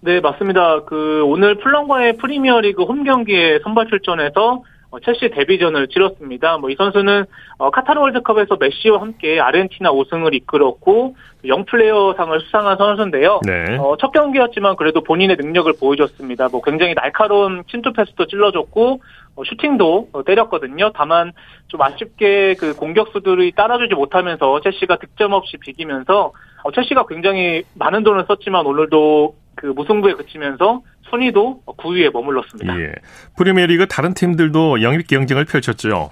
[0.00, 0.84] 네, 맞습니다.
[0.84, 4.62] 그 오늘 풀럼과의 프리미어리그 홈 경기에 선발 출전해서 어,
[5.00, 6.58] 첼시 데뷔전을 치렀습니다.
[6.58, 7.24] 뭐 이 선수는
[7.58, 11.14] 어, 카타르 월드컵에서 메시와 함께 아르헨티나 우승을 이끌었고
[11.46, 13.40] 영플레이어상을 수상한 선수인데요.
[13.46, 13.76] 네.
[13.78, 16.48] 어, 첫 경기였지만 그래도 본인의 능력을 보여줬습니다.
[16.48, 19.00] 뭐 굉장히 날카로운 침투 패스도 찔러줬고
[19.36, 20.90] 어, 슈팅도 어, 때렸거든요.
[20.94, 21.32] 다만
[21.68, 26.32] 좀 아쉽게 그 공격수들이 따라주지 못하면서 첼시가 득점 없이 비기면서
[26.64, 32.78] 어, 첼시가 굉장히 많은 돈을 썼지만 오늘도 그 무승부에 그치면서 순위도 9위에 머물렀습니다.
[32.80, 32.92] 예.
[33.38, 36.10] 프리미어리그 다른 팀들도 영입 경쟁을 펼쳤죠.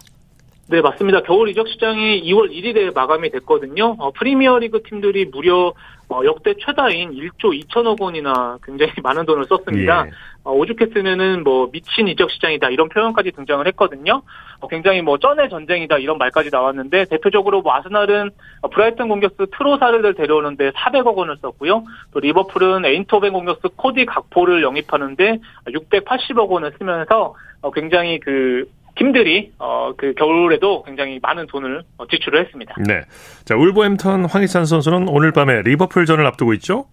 [0.73, 1.21] 네, 맞습니다.
[1.21, 3.95] 겨울 이적 시장이 2월 1일에 마감이 됐거든요.
[3.99, 5.75] 어, 프리미어리그 팀들이 무려
[6.09, 10.07] 어, 역대 최다인 1조 2천억 원이나 굉장히 많은 돈을 썼습니다.
[10.07, 10.11] 예.
[10.45, 14.23] 어, 오죽했으면은 뭐 미친 이적 시장이다 이런 표현까지 등장을 했거든요.
[14.61, 18.31] 어, 굉장히 뭐 쩐의 전쟁이다 이런 말까지 나왔는데 대표적으로 뭐 아스날은
[18.63, 21.85] 어, 브라이튼 공격수 트로사르를 데려오는데 400억 원을 썼고요.
[22.15, 28.65] 또 리버풀은 에인토벤 공격수 코디 각포를 영입하는데 680억 원을 쓰면서 어, 굉장히 그
[29.03, 32.77] 팀들이 어, 그 겨울에도 굉장히 많은 돈을 어, 지출을 했습니다.
[32.87, 33.03] 네.
[33.45, 36.87] 자, 울버햄턴 황희찬 선수는 오늘 밤에 리버풀전을 앞두고 있죠.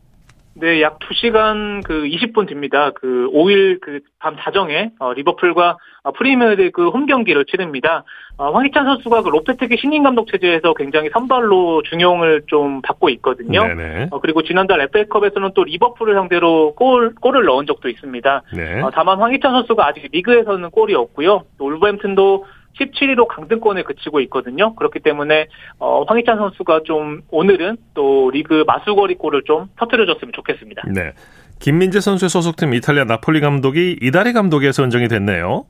[0.59, 2.91] 네, 약 2시간 그 20분 뒤입니다.
[2.91, 8.03] 그 5일 그 밤 자정에 어, 리버풀과 어, 프리미어리그 홈 경기를 치릅니다.
[8.37, 13.65] 어, 황희찬 선수가 그 로페테기 신인 감독 체제에서 굉장히 선발로 중용을 좀 받고 있거든요.
[13.65, 14.07] 네네.
[14.11, 18.43] 어, 그리고 지난달 FA컵에서는 또 리버풀을 상대로 골, 골을 넣은 적도 있습니다.
[18.55, 18.81] 네.
[18.81, 21.43] 어, 다만 황희찬 선수가 아직 리그에서는 골이 없고요.
[21.57, 22.45] 또 울버햄튼도
[22.77, 24.75] 17위로 강등권에 그치고 있거든요.
[24.75, 25.47] 그렇기 때문에
[25.79, 30.83] 어, 황희찬 선수가 좀 오늘은 또 리그 마수거리 골을 좀 터뜨려줬으면 좋겠습니다.
[30.93, 31.13] 네.
[31.59, 35.65] 김민재 선수의 소속팀 이탈리아 나폴리 감독이 이달의 감독에 선정이 됐네요.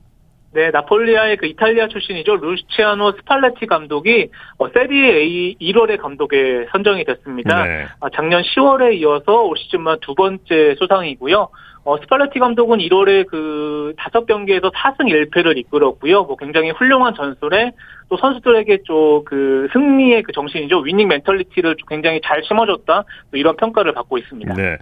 [0.52, 2.36] 네, 나폴리의 그 이탈리아 출신이죠.
[2.36, 7.64] 루치아노 스팔레티 감독이 어, 세리에 A 1월의 감독에 선정이 됐습니다.
[7.64, 7.86] 네.
[8.00, 11.48] 아, 작년 10월에 이어서 올 시즌만 두 번째 수상이고요.
[11.84, 16.24] 어, 스팔레티 감독은 1월에 그 다섯 경기에서 4승 1패를 이끌었고요.
[16.24, 17.72] 뭐 굉장히 훌륭한 전술에
[18.08, 20.80] 또 선수들에게 좀 그 승리의 그 정신이죠.
[20.80, 23.04] winning mentality를 굉장히 잘 심어줬다.
[23.30, 24.54] 또 이런 평가를 받고 있습니다.
[24.54, 24.76] 네.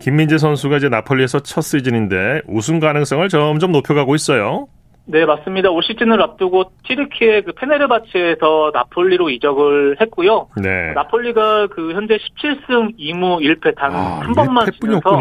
[0.00, 4.66] 김민재 선수가 이제 나폴리에서 첫 시즌인데 우승 가능성을 점점 높여가고 있어요.
[5.06, 5.70] 네, 맞습니다.
[5.70, 10.48] 올 시즌을 앞두고 티르키의 그 페네르바치에서 나폴리로 이적을 했고요.
[10.56, 10.92] 네.
[10.94, 15.20] 나폴리가 그 현재 17승 2무 1패 단 아, 한 번만 지면서.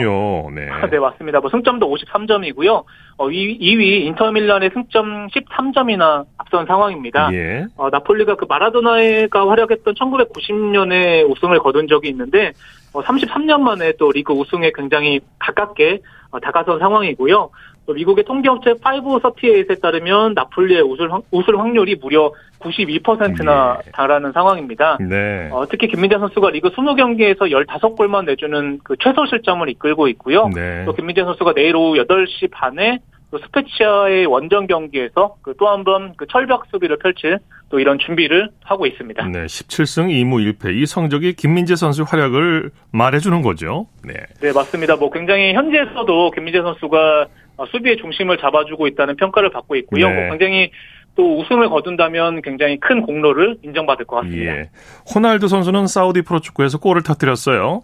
[0.54, 0.70] 네.
[0.90, 1.42] 네, 맞습니다.
[1.42, 2.84] 뭐 승점도 53점이고요.
[3.18, 7.34] 어, 2, 위 인터밀란의 승점 13점이나 앞서 앞선 상황입니다.
[7.34, 7.66] 예.
[7.76, 12.54] 어, 나폴리가 그 마라도나가 활약했던 1990년에 우승을 거둔 적이 있는데
[12.94, 17.50] 어, 33년 만에 또 리그 우승에 굉장히 가깝게 어, 다가선 상황이고요.
[17.86, 23.92] 또 미국의 통계업체 538에 따르면 나폴리의 우승, 우승 확률이 무려 92%나 예.
[23.92, 24.98] 달하는 상황입니다.
[25.02, 25.50] 네.
[25.52, 30.48] 어, 특히 김민재 선수가 리그 20경기에서 15골만 내주는 그 최소 실점을 이끌고 있고요.
[30.54, 30.84] 네.
[30.86, 33.00] 또 김민재 선수가 내일 오후 8시 반에
[33.32, 38.50] 또 스페치아의 원정 경기에서 그 또 한 번 그 철벽 수비를 펼칠 또 이런 준비를
[38.64, 39.26] 하고 있습니다.
[39.28, 40.76] 네, 17승 2무 1패.
[40.76, 43.88] 이 성적이 김민재 선수 활약을 말해주는 거죠.
[44.06, 44.14] 네.
[44.40, 44.96] 네, 맞습니다.
[44.98, 47.26] 뭐 굉장히 현지에서도 김민재 선수가 어,
[47.72, 50.10] 수비의 중심을 잡아주고 있다는 평가를 받고 있고요.
[50.10, 50.16] 네.
[50.16, 50.72] 뭐 굉장히
[51.16, 54.58] 또 우승을 거둔다면 굉장히 큰 공로를 인정받을 것 같습니다.
[54.58, 54.70] 예.
[55.14, 57.84] 호날두 선수는 사우디 프로축구에서 골을 터뜨렸어요.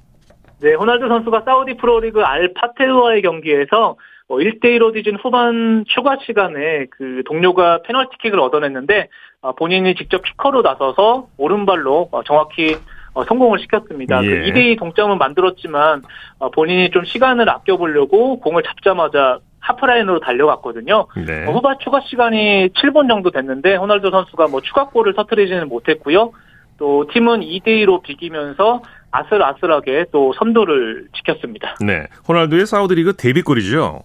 [0.62, 3.96] 네, 호날두 선수가 사우디 프로리그 알 파테르와의 경기에서
[4.28, 9.10] 어, 1대1로 뒤진 후반 추가 시간에 그 동료가 페널티킥을 얻어냈는데
[9.42, 12.78] 어, 본인이 직접 키커로 나서서 오른발로 어, 정확히
[13.14, 14.24] 어, 성공을 시켰습니다.
[14.24, 14.28] 예.
[14.28, 16.04] 그 2대2 동점은 만들었지만
[16.40, 21.08] 어, 본인이 좀 시간을 아껴보려고 공을 잡자마자 하프라인으로 달려갔거든요.
[21.26, 21.46] 네.
[21.48, 26.32] 어, 후반 추가 시간이 7분 정도 됐는데 호날두 선수가 뭐 추가골을 터뜨리지는 못했고요.
[26.78, 31.76] 또 팀은 2대 2로 비기면서 아슬아슬하게 또 선두를 지켰습니다.
[31.86, 32.08] 네.
[32.28, 34.04] 호날두의 사우디 리그 데뷔골이죠.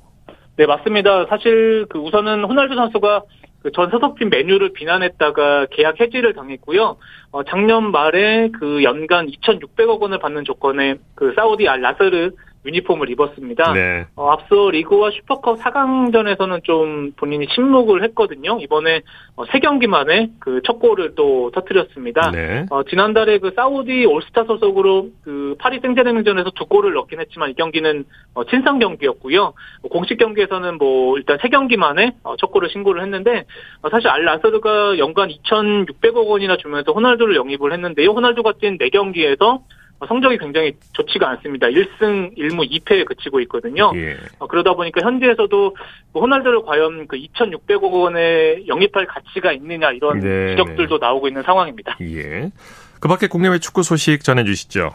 [0.56, 1.26] 네, 맞습니다.
[1.26, 3.22] 사실 그 우선은 호날두 선수가
[3.62, 6.96] 그전 소속팀 메뉴를 비난했다가 계약 해지를 당했고요.
[7.32, 12.32] 어, 작년 말에 그 연간 2,600억 원을 받는 조건에 그 사우디 알 나스르
[12.66, 13.72] 유니폼을 입었습니다.
[13.74, 14.06] 네.
[14.16, 18.58] 어, 앞서 리그와 슈퍼컵 4강전에서는 좀 본인이 침묵을 했거든요.
[18.60, 19.02] 이번에
[19.36, 22.30] 어, 3경기 만에 그 첫 골을 또 터뜨렸습니다.
[22.32, 22.66] 네.
[22.70, 28.04] 어, 지난달에 그 사우디 올스타 소속으로 그 파리 생제르맹전에서 두 골을 넣긴 했지만 이 경기는
[28.34, 29.42] 어, 친선 경기였고요.
[29.82, 33.44] 어, 공식 경기에서는 뭐 일단 세 경기 만에 어, 첫 골을 신고를 했는데
[33.82, 38.10] 어, 사실 알 나스르가 연간 2,600억 원이나 주면서 호날두를 영입을 했는데요.
[38.10, 39.60] 호날두가 뛴 4경기에서 어,
[40.06, 41.68] 성적이 굉장히 좋지가 않습니다.
[41.68, 43.92] 1승 1무 2패에 그치고 있거든요.
[43.94, 44.16] 예.
[44.38, 45.76] 어, 그러다 보니까 현지에서도
[46.12, 51.96] 뭐 호날두를 과연 그 2,600억 원에 영입할 가치가 있느냐 이런 네, 지적들도 나오고 있는 상황입니다.
[52.02, 52.50] 예.
[53.00, 54.92] 그 밖에 국내외 축구 소식 전해주시죠.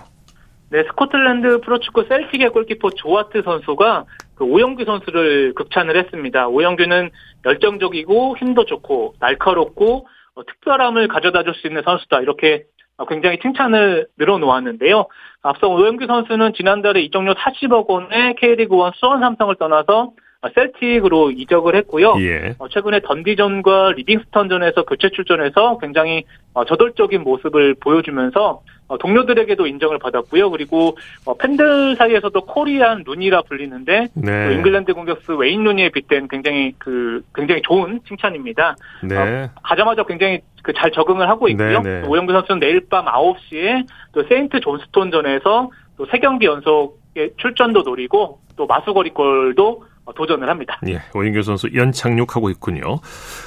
[0.71, 6.47] 네, 스코틀랜드 프로축구 셀틱의 골키퍼 조아트 선수가 그 오영규 선수를 극찬을 했습니다.
[6.47, 7.09] 오영규는
[7.45, 10.09] 열정적이고 힘도 좋고 날카롭고 어,
[10.43, 12.21] 특별함을 가져다 줄 수 있는 선수다.
[12.21, 12.63] 이렇게
[12.97, 15.08] 어, 굉장히 칭찬을 늘어놓았는데요.
[15.41, 20.12] 앞서 오영규 선수는 지난달에 이적료 40억 원의 K리그1 수원 삼성을 떠나서 어,
[20.54, 22.15] 셀틱으로 이적을 했고요.
[22.19, 22.56] 예.
[22.60, 26.23] 어, 최근에 던디전과 리빙스턴전에서 교체 출전해서 굉장히
[26.54, 30.49] 어, 저돌적인 모습을 보여주면서 어, 동료들에게도 인정을 받았고요.
[30.52, 34.47] 그리고 어, 팬들 사이에서도 Korean 루니라 불리는데 네.
[34.47, 38.78] 또 잉글랜드 공격수 웨인 루니에 빗댄 굉장히 그 굉장히 좋은 칭찬입니다.
[39.04, 39.49] 네.
[39.63, 41.82] 가자마자 굉장히 그 잘 적응을 하고 있고요.
[41.82, 42.02] 네, 네.
[42.02, 48.39] 또 오현규 선수는 내일 밤 9시에 또 세인트 존스톤전에서 또 세 경기 연속의 출전도 노리고
[48.56, 50.80] 또 마수걸이 골도 어, 도전을 합니다.
[50.88, 51.02] 예.
[51.13, 53.00] 오현규 선수 연착륙하고 있군요.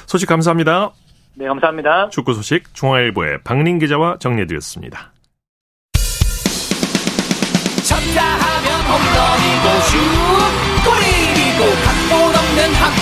[0.05, 0.91] 소식 감사합니다.
[1.35, 2.09] 네, 감사합니다.
[2.09, 5.11] 축구 소식 중앙일보의 박린 기자와 정리해드렸습니다.
[7.83, 10.22] 쳤다 하면 홈런이고 슛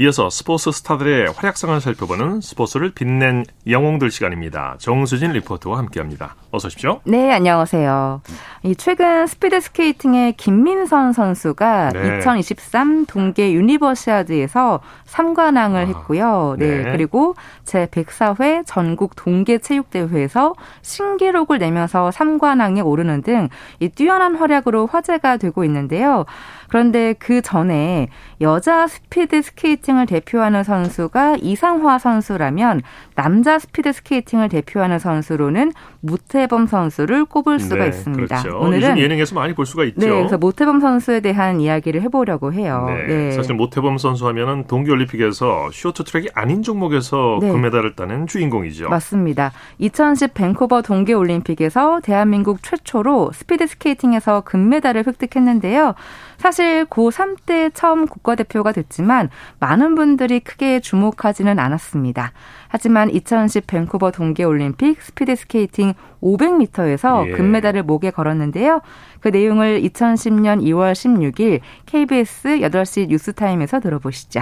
[0.00, 4.76] 이어서 스포츠 스타들의 활약상을 살펴보는 스포츠를 빛낸 영웅들 시간입니다.
[4.78, 6.36] 정수진 리포터와 함께합니다.
[6.52, 7.00] 어서 오십시오.
[7.02, 8.22] 네, 안녕하세요.
[8.62, 12.18] 이 최근 스피드 스케이팅의 김민선 선수가 네.
[12.18, 16.54] 2023 동계 유니버시아드에서 3관왕을 아, 했고요.
[16.60, 16.92] 네, 네.
[16.92, 17.34] 그리고
[17.64, 23.48] 제 104회 전국 동계 체육대회에서 신기록을 내면서 3관왕에 오르는 등
[23.80, 26.24] 이 뛰어난 활약으로 화제가 되고 있는데요.
[26.68, 28.08] 그런데 그 전에
[28.40, 32.82] 여자 스피드 스케이팅을 대표하는 선수가 이상화 선수라면
[33.14, 38.42] 남자 스피드 스케이팅을 대표하는 선수로는 모태범 선수를 꼽을 수가 네, 있습니다.
[38.42, 38.58] 그렇죠.
[38.58, 39.98] 오늘은 요즘 예능에서 많이 볼 수가 있죠.
[39.98, 42.86] 네, 그래서 모태범 선수에 대한 이야기를 해보려고 해요.
[43.08, 47.50] 네, 사실 모태범 선수 하면은 동계올림픽에서 쇼트트랙이 아닌 종목에서 네.
[47.50, 48.88] 금메달을 따낸 주인공이죠.
[48.88, 49.52] 맞습니다.
[49.78, 55.94] 2010 밴쿠버 동계올림픽에서 대한민국 최초로 스피드 스케이팅에서 금메달을 획득했는데요.
[56.36, 62.32] 사실 사실 고3 때 처음 국가대표가 됐지만 많은 분들이 크게 주목하지는 않았습니다.
[62.66, 67.30] 하지만 2010 밴쿠버 동계올림픽 스피드 스케이팅 500m에서 예.
[67.30, 68.80] 금메달을 목에 걸었는데요.
[69.20, 74.40] 그 내용을 2010년 2월 16일 KBS 8시 뉴스타임에서 들어보시죠.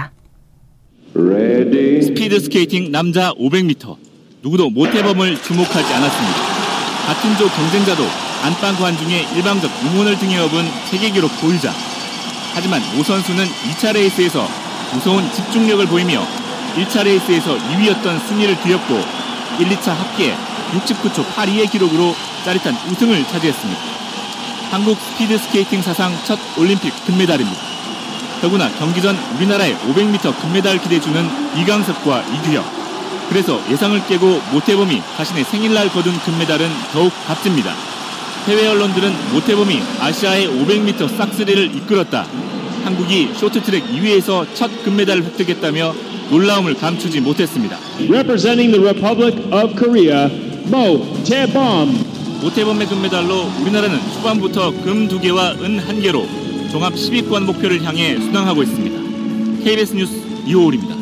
[1.13, 3.95] 스피드 스케이팅 남자 500m
[4.41, 6.37] 누구도 모태범을 주목하지 않았습니다.
[7.05, 8.03] 같은 조 경쟁자도
[8.43, 11.96] 안방 관중의 일방적 응원을 등에 업은 세계 기록 보유자.
[12.57, 14.49] 하지만 모 선수는 2차 레이스에서
[14.91, 16.25] 무서운 집중력을 보이며
[16.75, 18.95] 1차 레이스에서 2위였던 순위를 뒤엎고
[19.59, 20.35] 1, 2차 합계
[20.71, 22.15] 69초 82의 기록으로
[22.45, 23.79] 짜릿한 우승을 차지했습니다.
[24.71, 27.61] 한국 스피드 스케이팅 사상 첫 올림픽 금메달입니다.
[28.41, 32.65] 더구나 경기 전 우리나라의 500m 금메달 기대주는 이강석과 이규혁.
[33.29, 37.75] 그래서 예상을 깨고 모태범이 자신의 생일날 거둔 금메달은 더욱 값집니다.
[38.47, 42.25] 해외 언론들은 모태범이 아시아의 500m 싹스리를 이끌었다.
[42.85, 45.93] 한국이 쇼트트랙 2위에서 첫 금메달을 획득했다며
[46.29, 47.77] 놀라움을 감추지 못했습니다.
[48.09, 50.29] Representing the Republic of Korea,
[50.67, 52.17] Mo Tae-bom.
[52.41, 56.25] 모태범의 금메달로 우리나라는 초반부터 금 2개와 은 1개로
[56.71, 59.63] 종합 10위권 목표를 향해 순항하고 있습니다.
[59.65, 60.96] KBS 뉴스 이호울입니다.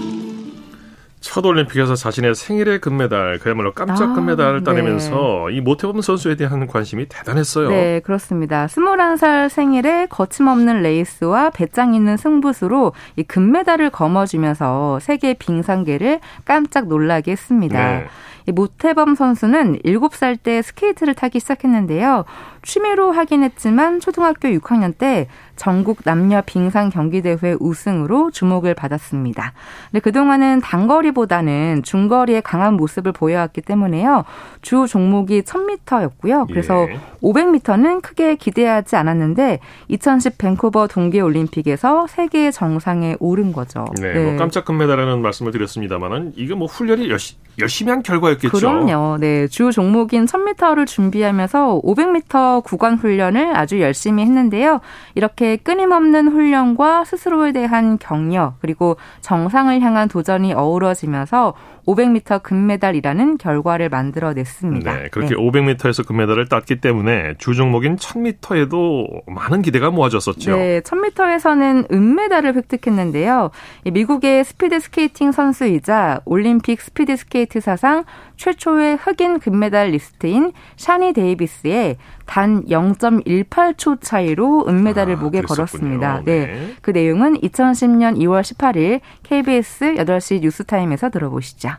[1.36, 5.58] 첫 올림픽에서 자신의 생일에 금메달, 그야말로 깜짝 아, 금메달을 따내면서 네.
[5.58, 7.68] 이 모태범 선수에 대한 관심이 대단했어요.
[7.68, 8.68] 네, 그렇습니다.
[8.68, 17.86] 21살 생일에 거침없는 레이스와 배짱 있는 승부수로 이 금메달을 거머쥐면서 세계 빙상계를 깜짝 놀라게 했습니다.
[17.86, 18.08] 네.
[18.48, 22.24] 이 모태범 선수는 7살 때 스케이트를 타기 시작했는데요.
[22.66, 29.54] 취미로 하긴 했지만 초등학교 6학년 때 전국 남녀 빙상 경기대회 우승으로 주목을 받았습니다.
[29.90, 34.26] 근데 그동안은 단거리보다는 중거리에 강한 모습을 보여왔기 때문에요.
[34.62, 36.48] 주 종목이 1000m였고요.
[36.48, 37.00] 그래서 예.
[37.22, 43.86] 500m는 크게 기대하지 않았는데 2010 밴쿠버 동계올림픽에서 세계 정상에 오른 거죠.
[44.02, 44.24] 네, 네.
[44.26, 48.58] 뭐 깜짝 금메달이라는 말씀을 드렸습니다만은 이게 뭐 훈련이 열시, 열심히 한 결과였겠죠.
[48.58, 49.18] 그럼요.
[49.20, 54.82] 네, 주 종목인 1000m를 준비하면서 500m 구간 훈련을 아주 열심히 했는데요.
[55.16, 61.54] 이렇게 끊임없는 훈련과 스스로에 대한 격려 그리고 정상을 향한 도전이 어우러지면서
[61.86, 64.92] 500m 금메달이라는 결과를 만들어냈습니다.
[64.92, 65.42] 네, 그렇게 네.
[65.42, 70.56] 500m에서 금메달을 땄기 때문에 주 종목인 1000m에도 많은 기대가 모아졌었죠.
[70.56, 73.52] 네, 1000m에서는 은메달을 획득했는데요.
[73.86, 78.04] 미국의 스피드 스케이팅 선수이자 올림픽 스피드 스케이트 사상
[78.38, 85.56] 최초의 흑인 금메달리스트인 샤니 데이비스의 단 0.18초 차이로 은메달을 아, 목에 그랬었군요.
[85.56, 86.22] 걸었습니다.
[86.26, 86.46] 네.
[86.46, 86.74] 네.
[86.82, 91.70] 그 내용은 2010년 2월 18일 KBS 8시 뉴스타임에서 들어보시죠.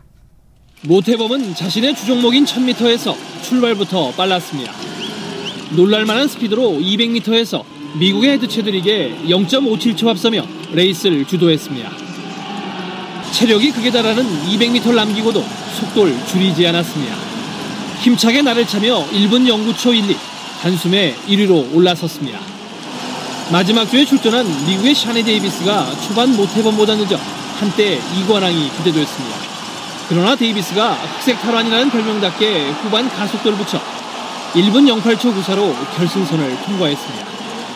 [0.87, 4.71] 모태범은 자신의 주종목인 1000m에서 출발부터 빨랐습니다.
[5.75, 7.63] 놀랄만한 스피드로 200m에서
[7.99, 12.06] 미국의 헤드체들에게 0.57초 앞서며 레이스를 주도했습니다.
[13.31, 15.43] 체력이 극에 달하는 200m를 남기고도
[15.79, 17.15] 속도를 줄이지 않았습니다.
[18.01, 20.15] 힘차게 날을 차며 1분 09초 12
[20.61, 22.39] 단숨에 1위로 올라섰습니다.
[23.51, 27.17] 마지막 조에 출전한 미국의 샤니 데이비스가 초반 모태범보다 늦어
[27.59, 29.37] 한때 이관왕이 기대되었습니다.
[30.09, 33.81] 그러나 데이비스가 흑색 탄환이라는 별명답게 후반 가속도를 붙여
[34.53, 37.27] 1분 08초 94로 결승선을 통과했습니다.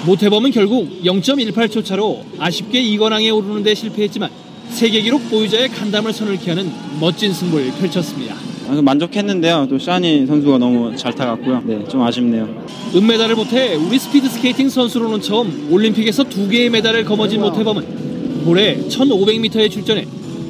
[0.05, 4.29] 모태범은 결국 0.18초 차로 아쉽게 이관왕에 오르는 데 실패했지만
[4.71, 8.35] 세계 기록 보유자의 간담을 서늘케 하는 멋진 승부를 펼쳤습니다.
[8.81, 9.67] 만족했는데요.
[9.69, 11.61] 또 샤니 선수가 너무 잘 타갔고요.
[11.65, 12.47] 네, 좀 아쉽네요.
[12.95, 19.69] 은메달을 보태 우리 스피드 스케이팅 선수로는 처음 올림픽에서 두 개의 메달을 거머쥔 모태범은 올해 1500m에
[19.69, 20.07] 출전해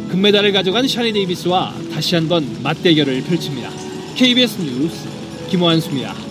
[0.09, 3.69] 금메달을 가져간 샤니 데이비스와 다시 한번 맞대결을 펼칩니다.
[4.15, 5.07] KBS 뉴스
[5.49, 6.30] 김호환수입니다.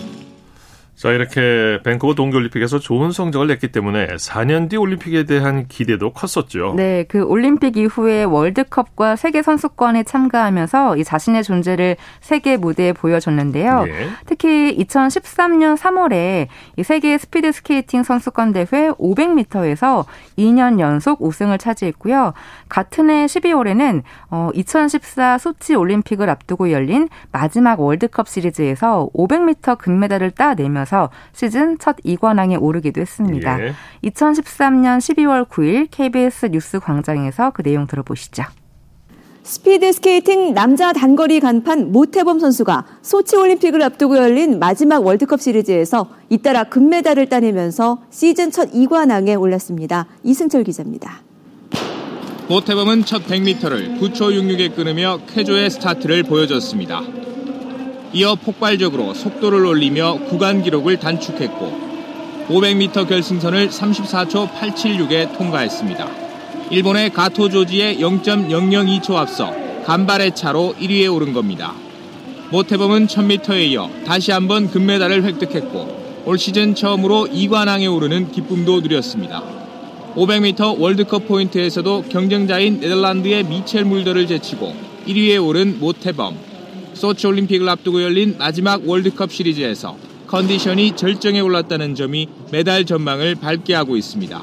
[1.01, 6.75] 자, 이렇게 밴쿠버 동계올림픽에서 좋은 성적을 냈기 때문에 4년 뒤 올림픽에 대한 기대도 컸었죠.
[6.77, 13.85] 네, 그 올림픽 이후에 월드컵과 세계 선수권에 참가하면서 이 자신의 존재를 세계 무대에 보여줬는데요.
[13.85, 14.09] 네.
[14.27, 16.45] 특히 2013년 3월에
[16.77, 20.05] 이 세계 스피드 스케이팅 선수권 대회 500m에서
[20.37, 22.33] 2년 연속 우승을 차지했고요.
[22.69, 30.90] 같은 해 12월에는 어 2014 소치 올림픽을 앞두고 열린 마지막 월드컵 시리즈에서 500m 금메달을 따내면서
[30.91, 33.59] 하면서 시즌 첫 2관왕에 오르기도 했습니다.
[33.63, 33.73] 예.
[34.03, 38.43] 2013년 12월 9일 KBS 뉴스 광장에서 그 내용 들어보시죠.
[39.43, 46.65] 스피드 스케이팅 남자 단거리 간판 모태범 선수가 소치 올림픽을 앞두고 열린 마지막 월드컵 시리즈에서 잇따라
[46.65, 50.05] 금메달을 따내면서 시즌 첫 2관왕에 올랐습니다.
[50.23, 51.21] 이승철 기자입니다.
[52.49, 57.01] 모태범은 첫 100m를 9초 66에 끊으며 쾌조의 스타트를 보여줬습니다.
[58.13, 61.91] 이어 폭발적으로 속도를 올리며 구간 기록을 단축했고
[62.49, 66.09] 500m 결승선을 34초 876에 통과했습니다.
[66.71, 69.53] 일본의 가토 조지의 0.002초 앞서
[69.85, 71.73] 간발의 차로 1위에 오른 겁니다.
[72.51, 79.41] 모태범은 1000m에 이어 다시 한번 금메달을 획득했고 올 시즌 처음으로 2관왕에 오르는 기쁨도 누렸습니다.
[80.15, 84.75] 500m 월드컵 포인트에서도 경쟁자인 네덜란드의 미첼 물더를 제치고
[85.07, 86.50] 1위에 오른 모태범.
[86.93, 93.97] 소치 올림픽을 앞두고 열린 마지막 월드컵 시리즈에서 컨디션이 절정에 올랐다는 점이 메달 전망을 밝게 하고
[93.97, 94.41] 있습니다.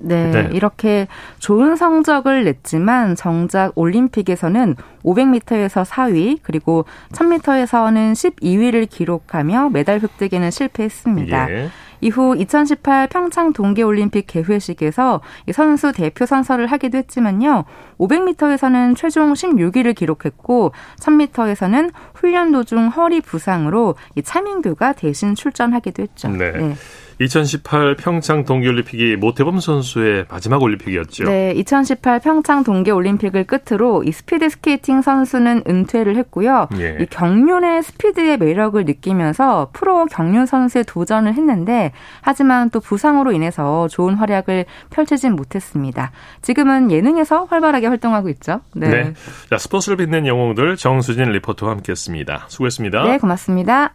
[0.00, 1.08] 네, 네, 이렇게
[1.40, 11.50] 좋은 성적을 냈지만 정작 올림픽에서는 500m에서 4위 그리고 1000m에서는 12위를 기록하며 메달 획득에는 실패했습니다.
[11.50, 11.68] 예.
[12.00, 15.20] 이후 2018 평창 동계올림픽 개회식에서
[15.52, 17.64] 선수 대표 선서를 하기도 했지만요.
[17.98, 26.28] 500m에서는 최종 16위를 기록했고 1000m에서는 훈련 도중 허리 부상으로 차민규가 대신 출전하기도 했죠.
[26.28, 26.52] 네.
[26.52, 26.74] 네.
[27.20, 31.24] 2018 평창 동계올림픽이 모태범 선수의 마지막 올림픽이었죠.
[31.24, 36.68] 네, 2018 평창 동계올림픽을 끝으로 이 스피드 스케이팅 선수는 은퇴를 했고요.
[36.78, 36.98] 예.
[37.00, 44.14] 이 경륜의 스피드의 매력을 느끼면서 프로 경륜 선수에 도전을 했는데 하지만 또 부상으로 인해서 좋은
[44.14, 46.12] 활약을 펼치진 못했습니다.
[46.42, 48.60] 지금은 예능에서 활발하게 활동하고 있죠.
[48.74, 48.88] 네.
[48.88, 49.12] 네.
[49.50, 52.46] 자, 스포츠를 빛낸 영웅들 정수진 리포터와 함께했습니다.
[52.48, 53.02] 수고했습니다.
[53.04, 53.94] 네, 고맙습니다.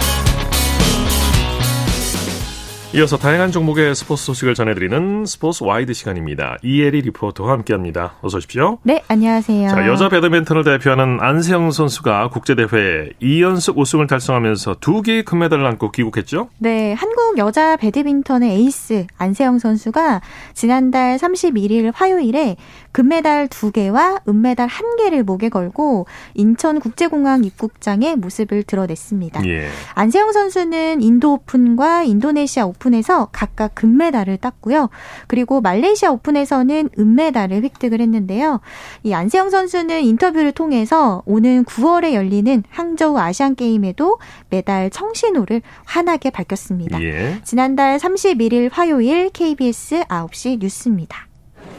[2.93, 6.57] 이어서 다양한 종목의 스포츠 소식을 전해드리는 스포츠 와이드 시간입니다.
[6.61, 8.15] 이혜리 리포터와 함께합니다.
[8.19, 8.79] 어서 오십시오.
[8.83, 9.69] 네, 안녕하세요.
[9.69, 16.49] 자, 여자 배드민턴을 대표하는 안세영 선수가 국제대회 2연속 우승을 달성하면서 두 개의 금메달을 안고 귀국했죠?
[16.57, 20.19] 네, 한국 여자 배드민턴의 에이스 안세영 선수가
[20.53, 22.57] 지난달 31일 화요일에
[22.91, 29.47] 금메달 2개와 은메달 1개를 목에 걸고 인천국제공항 입국장에 모습을 드러냈습니다.
[29.47, 29.69] 예.
[29.93, 34.89] 안세영 선수는 인도 오픈과 인도네시아 오픈 에서 각각 금메달을 땄고요.
[35.27, 38.59] 그리고 말레이시아 오픈에서는 은메달을 획득을 했는데요.
[39.03, 47.01] 이 안세영 선수는 인터뷰를 통해서 오는 9월에 열리는 항저우 아시안 게임에도 메달 청신호를 환하게 밝혔습니다.
[47.03, 47.39] 예.
[47.43, 51.27] 지난달 31일 화요일 KBS 9시 뉴스입니다.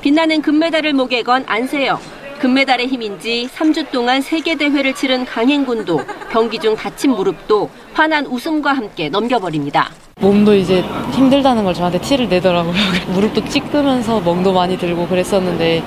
[0.00, 2.21] 빛나는 금메달을 목에 건 안세영.
[2.42, 6.00] 금메달의 힘인지 3주 동안 세계 대회를 치른 강행군도
[6.32, 9.90] 경기 중 다친 무릎도 환한 웃음과 함께 넘겨버립니다.
[10.20, 10.80] 몸도 이제
[11.12, 12.74] 힘들다는 걸 저한테 티를 내더라고요.
[13.14, 15.84] 무릎도 찌끄면서 멍도 많이 들고 그랬었는데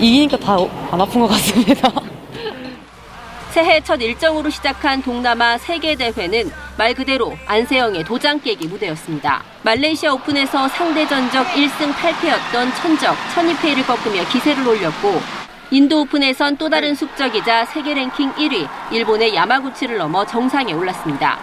[0.00, 0.56] 이기니까 다
[0.90, 1.88] 안 아픈 것 같습니다.
[3.50, 9.44] 새해 첫 일정으로 시작한 동남아 세계대회는 말 그대로 안세영의 도장 깨기 무대였습니다.
[9.62, 15.41] 말레이시아 오픈에서 상대 전적 1승 8패였던 천적, 천이페이를 꺾으며 기세를 올렸고
[15.72, 21.38] 인도 오픈에선 또 다른 숙적이자 세계 랭킹 1위, 일본의 야마구치를 넘어 정상에 올랐습니다.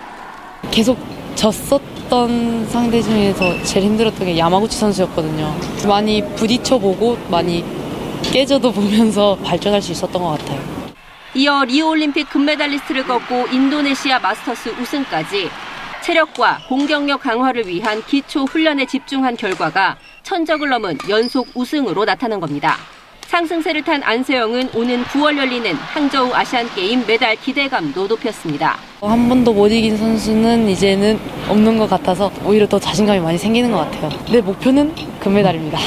[0.70, 1.00] 계속
[1.34, 5.56] 졌었던 상대 중에서 제일 힘들었던 게 야마구치 선수였거든요.
[5.88, 7.66] 많이 부딪혀보고 많이
[8.22, 10.62] 깨져도 보면서 발전할 수 있었던 것 같아요.
[11.34, 15.50] 이어 리오올림픽 금메달리스트를 꺾고 인도네시아 마스터스 우승까지
[16.04, 22.78] 체력과 공격력 강화를 위한 기초 훈련에 집중한 결과가 천적을 넘은 연속 우승으로 나타난 겁니다.
[23.30, 28.80] 상승세를 탄 안세영은 오는 9월 열리는 항저우 아시안게임 메달 기대감도 높였습니다.
[29.02, 33.78] 한 번도 못 이긴 선수는 이제는 없는 것 같아서 오히려 더 자신감이 많이 생기는 것
[33.78, 34.10] 같아요.
[34.32, 35.78] 내 목표는 금메달입니다.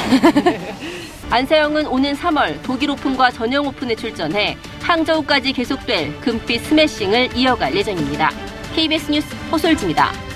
[1.31, 8.31] 안세영은 오는 3월 독일 오픈과 전용 오픈에 출전해 항저우까지 계속될 금빛 스매싱을 이어갈 예정입니다.
[8.77, 10.32] KBS 뉴스 호솔주입니다.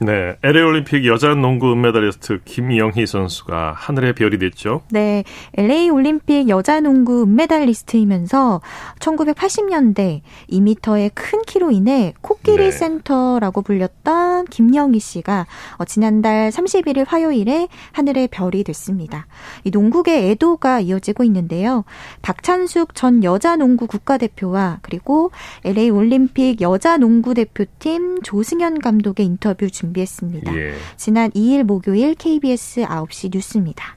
[0.00, 4.82] 네, LA 올림픽 여자 농구 은메달리스트 김영희 선수가 하늘의 별이 됐죠.
[4.90, 5.22] 네,
[5.54, 8.60] LA 올림픽 여자 농구 은메달리스트이면서
[8.98, 12.70] 1980년대 2m의 큰 키로 인해 코끼리 네.
[12.72, 19.28] 센터라고 불렸던 김영희 씨가 어, 지난달 31일 화요일에 하늘의 별이 됐습니다.
[19.62, 21.84] 이 농구계 애도가 이어지고 있는데요.
[22.20, 25.30] 박찬숙 전 여자 농구 국가대표와 그리고
[25.64, 30.54] LA 올림픽 여자 농구 대표팀 조승현 감독의 인터뷰 중 준비했습니다.
[30.56, 30.74] 예.
[30.96, 33.96] 지난 2일 목요일 KBS 9시 뉴스입니다.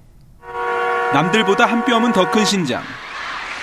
[1.13, 2.83] 남들보다 한 뼘은 더 큰 신장.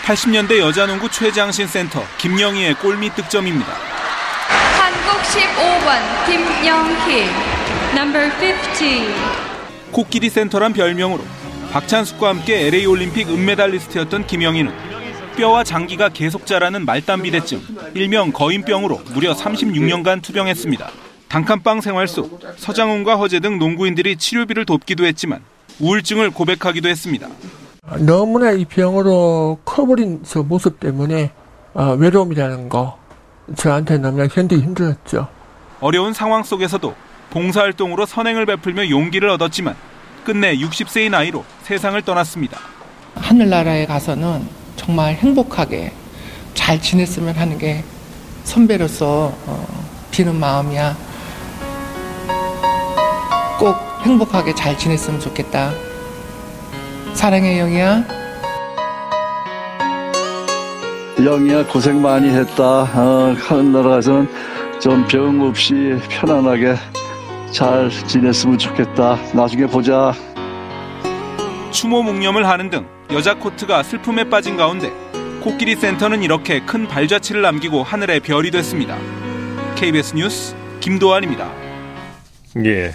[0.04, 3.72] 80년대 여자농구 최장신 센터 김영희의 골밑 득점입니다.
[4.78, 7.24] 한국 15번 김영희,
[7.96, 9.92] number 15.
[9.92, 11.22] 코끼리 센터란 별명으로
[11.72, 14.72] 박찬숙과 함께 LA 올림픽 은메달리스트였던 김영희는
[15.36, 17.60] 뼈와 장기가 계속 자라는 말단비대증,
[17.94, 20.90] 일명 거인병으로 무려 36년간 투병했습니다.
[21.34, 25.40] 단칸방 생활 속 서장훈과 허재 등 농구인들이 치료비를 돕기도 했지만
[25.80, 27.26] 우울증을 고백하기도 했습니다.
[27.98, 31.32] 너무나 이 병으로 커버린 저 모습 때문에
[31.72, 32.98] 어, 외로움이라는 거
[33.56, 35.26] 저한테 너무나 견디기 힘들었죠.
[35.80, 36.94] 어려운 상황 속에서도
[37.30, 39.74] 봉사활동으로 선행을 베풀며 용기를 얻었지만
[40.24, 42.60] 끝내 60세의 나이로 세상을 떠났습니다.
[43.16, 45.92] 하늘나라에 가서는 정말 행복하게
[46.54, 47.82] 잘 지냈으면 하는 게
[48.44, 51.13] 선배로서 어, 비는 마음이야.
[53.64, 55.72] 꼭 행복하게 잘 지냈으면 좋겠다.
[57.14, 58.04] 사랑해 영이야.
[61.16, 62.62] 영이야 고생 많이 했다.
[62.62, 64.28] 어, 하늘나라에서는
[64.82, 66.74] 좀 병 없이 편안하게
[67.52, 69.16] 잘 지냈으면 좋겠다.
[69.32, 70.12] 나중에 보자.
[71.70, 74.92] 추모 묵념을 하는 등 여자 코트가 슬픔에 빠진 가운데
[75.40, 78.98] 코끼리 센터는 이렇게 큰 발자취를 남기고 하늘의 별이 됐습니다.
[79.76, 81.50] KBS 뉴스 김도환입니다.
[82.66, 82.92] 예.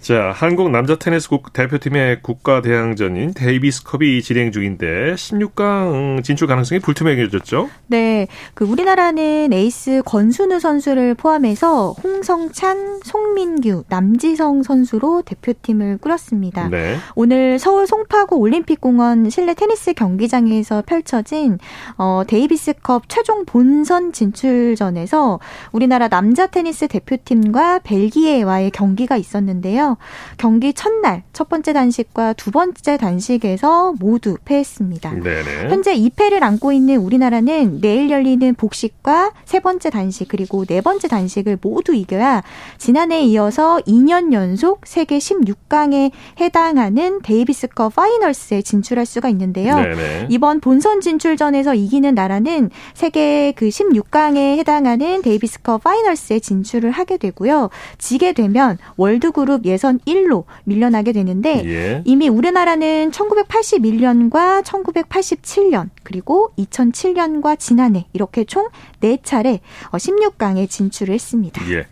[0.00, 7.68] 자, 한국 남자 테니스 국 대표팀의 국가 대항전인 데이비스컵이 진행 중인데 16강 진출 가능성이 불투명해졌죠?
[7.88, 16.68] 네, 그 우리나라는 에이스 권순우 선수를 포함해서 홍성찬, 송민규, 남지성 선수로 대표팀을 꾸렸습니다.
[16.68, 16.96] 네.
[17.14, 21.58] 오늘 서울 송파구 올림픽공원 실내 테니스 경기장에서 펼쳐진
[21.98, 25.40] 어, 데이비스컵 최종 본선 진출전에서
[25.72, 29.89] 우리나라 남자 테니스 대표팀과 벨기에와의 경기가 있었는데요.
[30.36, 35.10] 경기 첫날 첫 번째 단식과 두 번째 단식에서 모두 패했습니다.
[35.10, 35.68] 네네.
[35.68, 41.58] 현재 2패를 안고 있는 우리나라는 내일 열리는 복식과 세 번째 단식 그리고 네 번째 단식을
[41.60, 42.42] 모두 이겨야
[42.78, 46.10] 지난해에 이어서 2년 연속 세계 16강에
[46.40, 49.76] 해당하는 데이비스컵 파이널스에 진출할 수가 있는데요.
[49.76, 50.26] 네네.
[50.30, 57.70] 이번 본선 진출전에서 이기는 나라는 세계 그 16강에 해당하는 데이비스컵 파이널스에 진출을 하게 되고요.
[57.98, 62.02] 지게 되면 월드그룹 예선 1로 밀려나게 되는데 예.
[62.04, 68.68] 이미 우리나라는 1981년과 1987년 그리고 2007년과 지난해 이렇게 총
[69.00, 69.60] 4차례
[69.90, 71.62] 16강에 진출을 했습니다.
[71.70, 71.86] 예.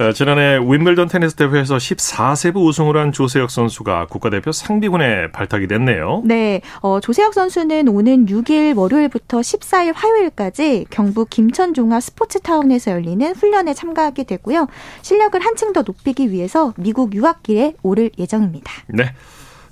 [0.00, 6.22] 어, 지난해 윈블던 테니스 대회에서 14세부 우승을 한 조세혁 선수가 국가대표 상비군에 발탁이 됐네요.
[6.24, 13.72] 네, 어, 조세혁 선수는 오는 6일 월요일부터 14일 화요일까지 경북 김천 종합 스포츠타운에서 열리는 훈련에
[13.72, 14.66] 참가하게 되고요.
[15.02, 18.72] 실력을 한층 더 높이기 위해서 미국 유학길에 오를 예정입니다.
[18.88, 19.14] 네.